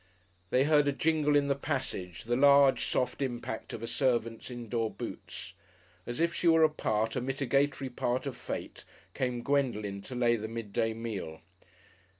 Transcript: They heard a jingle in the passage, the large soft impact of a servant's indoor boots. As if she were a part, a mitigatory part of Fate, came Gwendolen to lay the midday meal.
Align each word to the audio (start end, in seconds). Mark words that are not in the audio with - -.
They 0.49 0.63
heard 0.63 0.87
a 0.87 0.91
jingle 0.93 1.35
in 1.35 1.47
the 1.47 1.53
passage, 1.53 2.23
the 2.23 2.35
large 2.35 2.85
soft 2.85 3.21
impact 3.21 3.71
of 3.71 3.83
a 3.83 3.85
servant's 3.85 4.49
indoor 4.49 4.89
boots. 4.89 5.53
As 6.07 6.19
if 6.19 6.33
she 6.33 6.47
were 6.47 6.63
a 6.63 6.71
part, 6.71 7.15
a 7.15 7.21
mitigatory 7.21 7.91
part 7.91 8.25
of 8.25 8.35
Fate, 8.35 8.83
came 9.13 9.43
Gwendolen 9.43 10.01
to 10.05 10.15
lay 10.15 10.37
the 10.37 10.47
midday 10.47 10.95
meal. 10.95 11.41